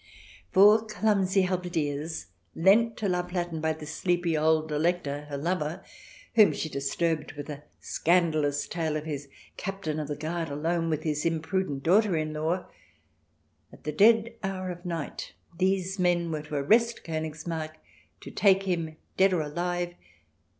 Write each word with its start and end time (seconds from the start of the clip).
Four 0.51 0.87
clumsy 0.87 1.43
halberdiers, 1.43 2.25
lent 2.55 2.97
to 2.97 3.07
La 3.07 3.21
Platen 3.21 3.61
by 3.61 3.73
the 3.73 3.85
sleepy 3.85 4.35
old 4.35 4.71
Elector, 4.71 5.25
her 5.29 5.37
lover, 5.37 5.83
whom 6.33 6.53
she 6.53 6.69
disturbed 6.69 7.33
with 7.33 7.51
a 7.51 7.61
scandalous 7.79 8.67
tale 8.67 8.97
of 8.97 9.05
his 9.05 9.27
Captain 9.57 9.99
of 9.99 10.07
the 10.07 10.15
Guard, 10.15 10.49
alone 10.49 10.89
with 10.89 11.03
his 11.03 11.23
imprudent 11.23 11.83
daughter 11.83 12.17
in 12.17 12.33
law 12.33 12.65
at 13.71 13.83
the 13.83 13.91
dead 13.91 14.33
hour 14.41 14.71
of 14.71 14.83
night.... 14.85 15.33
These 15.59 15.99
men 15.99 16.31
were 16.31 16.41
to 16.41 16.55
arrest 16.55 17.03
Konigsmarck, 17.03 17.75
to 18.21 18.31
take 18.31 18.63
him 18.63 18.95
dead 19.17 19.33
or 19.33 19.41
alive. 19.41 19.93